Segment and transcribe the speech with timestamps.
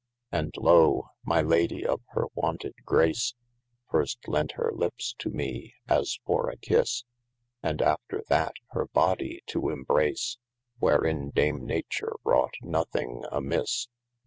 [0.31, 3.35] 'And lo, my Lady of hir wonted grace,
[3.91, 7.03] First lent hir lippes to me (as for a kisse)
[7.61, 10.39] And after that hir bodye to imbrace,
[10.79, 13.89] Wherein dame nature wrought nothing amisse.